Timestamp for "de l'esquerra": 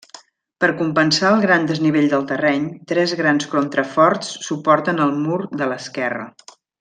5.63-6.27